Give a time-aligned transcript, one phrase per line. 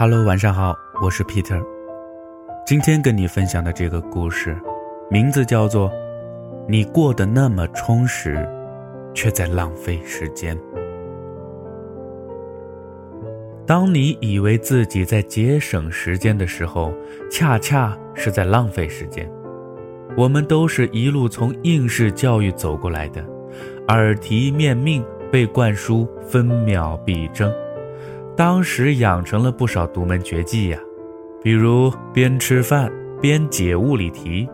[0.00, 1.60] Hello，晚上好，我是 Peter。
[2.64, 4.56] 今天跟你分享的这个故事，
[5.10, 5.90] 名字叫做
[6.68, 8.48] 《你过得那么充实，
[9.12, 10.56] 却在浪费时间》。
[13.66, 16.94] 当你以为自己在节省时间的时候，
[17.28, 19.28] 恰恰是在浪费时间。
[20.16, 23.20] 我们都是一路从应试教育走过来的，
[23.88, 27.52] 耳提面命，被灌输分秒必争，
[28.38, 30.78] 当时养成了不少独门绝技呀，
[31.42, 32.88] 比如边吃饭
[33.20, 34.48] 边解物理题，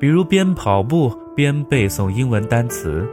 [0.00, 3.06] 比如边跑步边背诵英文单词。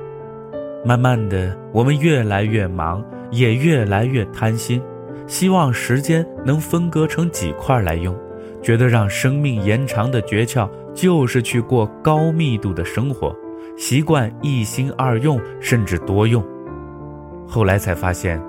[0.86, 4.82] 慢慢的，我们越来越忙，也越来越贪心。
[5.28, 8.18] 希望时间能分割成几块来用，
[8.62, 13.36] 觉得让生命延长的诀窍就是去过高密度的生活，
[13.76, 16.42] 习惯一心二用甚至多用。
[17.46, 18.42] 后来才发现，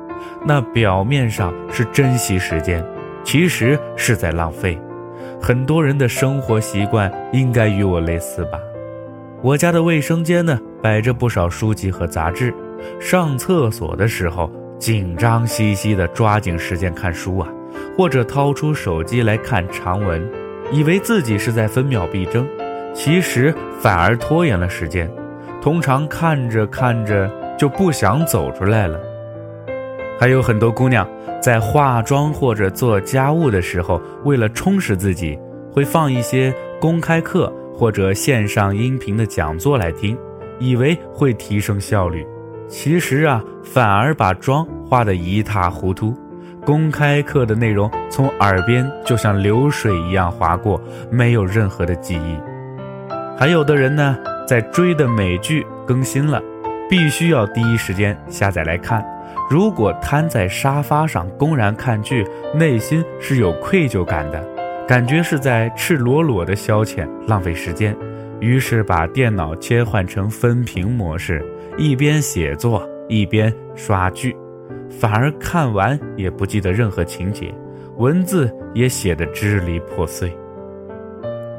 [0.44, 2.84] 那表面上是珍惜时间，
[3.22, 4.78] 其实是在浪费。
[5.40, 8.58] 很多人的生活习惯应该与我类似吧？
[9.42, 12.54] 我家的卫生间呢，摆着不少书籍和杂志，
[12.98, 14.50] 上厕所的时候。
[14.76, 17.48] 紧张兮兮的抓紧时间看书啊，
[17.96, 20.22] 或者掏出手机来看长文，
[20.70, 22.46] 以为自己是在分秒必争，
[22.92, 25.10] 其实反而拖延了时间。
[25.62, 29.00] 通常看着看着就不想走出来了。
[30.18, 31.06] 还有很多姑娘
[31.42, 35.38] 在化妆或者做家务的时候，为了充实自己，
[35.72, 40.16] 会放一些公开课或者线上音频的讲座来听，
[40.58, 42.26] 以为会提升效率。
[42.68, 46.16] 其实啊，反而把妆化得一塌糊涂。
[46.64, 52.38] 公开课的内容从耳边就像流水一样划过，没有任何的记忆。
[53.36, 54.16] 还有的人呢，
[54.48, 56.40] 在追的美剧更新了，
[56.88, 59.04] 必须要第一时间下载来看。
[59.50, 64.42] 如果瘫在沙发上公然看剧，内心是有愧疚感的，
[64.88, 67.94] 感觉是在赤裸裸的消遣，浪费时间。
[68.40, 71.44] 于是把电脑切换成分屏模式，
[71.78, 74.34] 一边写作一边刷剧，
[74.90, 77.54] 反而看完也不记得任何情节，
[77.96, 80.36] 文字也写得支离破碎。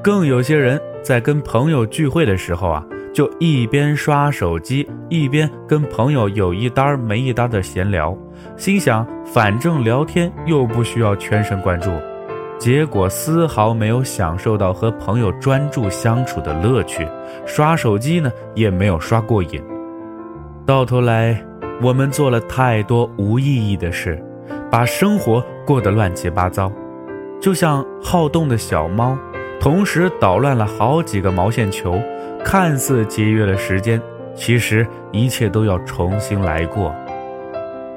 [0.03, 8.13] 更有些人在跟朋友聚会的时候啊，就一边刷手机，一边跟朋友有一搭没一搭的闲聊，
[8.57, 11.89] 心想反正聊天又不需要全神贯注。
[12.57, 17.07] 结果丝毫没有享受到和朋友专注相处的乐趣，
[17.45, 19.63] 刷手机呢也没有刷过瘾。
[20.65, 21.41] 到头来，
[21.81, 24.21] 我们做了太多无意义的事，
[24.69, 26.69] 把生活过得乱七八糟，
[27.39, 29.17] 就像好动的小猫，
[29.57, 31.97] 同时捣乱了好几个毛线球。
[32.45, 33.99] 看似节约了时间，
[34.35, 36.95] 其实一切都要重新来过。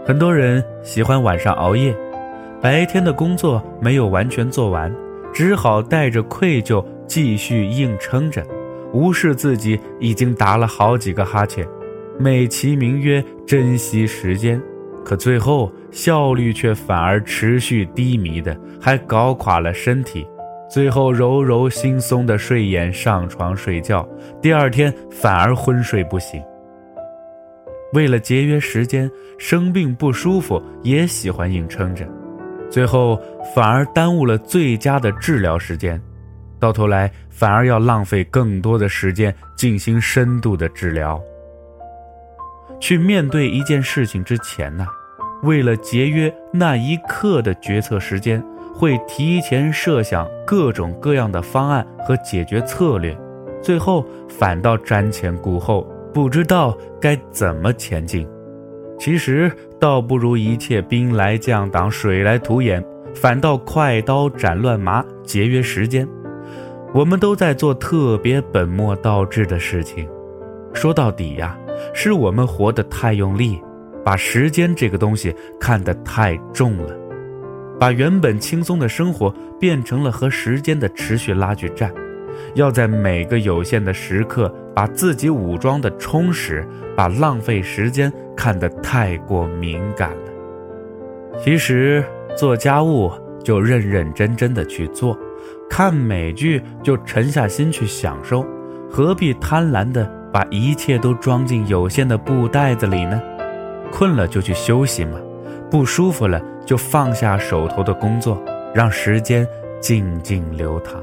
[0.06, 1.94] 很多人喜欢晚上熬夜。
[2.60, 4.92] 白天的工作没有完全做完，
[5.34, 8.42] 只好带着愧疚继续硬撑着，
[8.92, 11.68] 无视自己已经打了好几个哈欠，
[12.18, 14.60] 美其名曰珍惜时间，
[15.04, 20.26] 可最后效率却反而持续低迷的，还搞垮了身体，
[20.68, 24.06] 最后揉揉惺忪的睡眼上床睡觉，
[24.42, 26.42] 第二天反而昏睡不醒。
[27.94, 32.06] 为了节约时间，生病不舒服也喜欢硬撑着。
[32.70, 33.18] 最后
[33.54, 35.98] 反而耽误了最佳的治疗时间，
[36.60, 41.18] 到头来反而要浪费更多的时间进行深度的治疗。
[42.78, 44.86] 去面对一件事情之前呢，
[45.42, 48.44] 为了节约那一刻的决策时间，
[48.78, 53.18] 会提前设想各种各样的方案和解决策略，
[53.60, 55.84] 最后反倒瞻前顾后，
[56.14, 58.24] 不知道该怎么前进。
[58.96, 59.50] 其实
[59.80, 62.80] 倒不如一切兵来将挡，水来土掩，
[63.16, 66.08] 反倒快刀斩乱麻，节约时间。
[66.94, 70.08] 我们都在做特别本末倒置的事情。
[70.72, 71.58] 说到底呀，
[71.92, 73.60] 是我们活得太用力，
[74.04, 76.96] 把时间这个东西看得太重了，
[77.78, 81.92] 把原本轻松的生活变成了和时间的持续拉锯战。
[82.54, 86.66] 要在每个有限的时刻，把自己武装的充实，
[86.96, 91.40] 把浪费时间看得太过敏感了。
[91.42, 92.04] 其实
[92.36, 93.10] 做家务
[93.42, 95.18] 就认认真真的去做，
[95.68, 98.46] 看美剧就沉下心去享受，
[98.90, 103.20] 何必贪婪的把一切都装进有限的布袋子里呢？
[103.90, 105.18] 困了就去休息嘛，
[105.70, 108.42] 不舒服了就放下手头的工作，
[108.74, 109.46] 让时间
[109.80, 111.02] 静静流淌。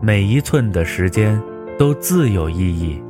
[0.00, 1.40] 每一寸的时间
[1.78, 3.02] 都自有意义，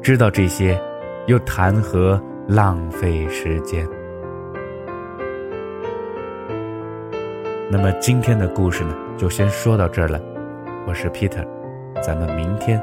[0.00, 0.80] 知道这些，
[1.26, 3.86] 又谈何浪费时间？
[7.70, 10.20] 那么今天的故事呢，就先说到这儿了。
[10.86, 11.46] 我是 Peter，
[12.00, 12.80] 咱们明天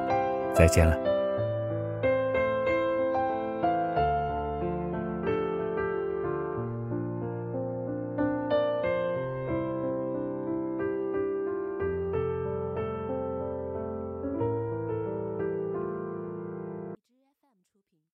[0.53, 1.14] 再见了。